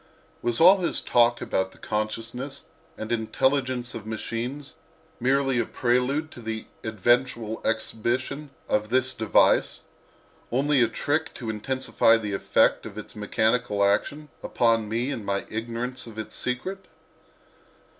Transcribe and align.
Was 0.41 0.59
all 0.59 0.77
his 0.79 0.99
talk 0.99 1.41
about 1.43 1.73
the 1.73 1.77
consciousness 1.77 2.63
and 2.97 3.11
intelligence 3.11 3.93
of 3.93 4.07
machines 4.07 4.73
merely 5.19 5.59
a 5.59 5.65
prelude 5.67 6.31
to 6.31 6.65
eventual 6.83 7.61
exhibition 7.63 8.49
of 8.67 8.89
this 8.89 9.13
device—only 9.13 10.81
a 10.81 10.87
trick 10.87 11.35
to 11.35 11.51
intensify 11.51 12.17
the 12.17 12.33
effect 12.33 12.87
of 12.87 12.97
its 12.97 13.15
mechanical 13.15 13.85
action 13.85 14.29
upon 14.41 14.89
me 14.89 15.11
in 15.11 15.23
my 15.23 15.45
ignorance 15.51 16.07
of 16.07 16.17
its 16.17 16.33
secret? 16.35 16.87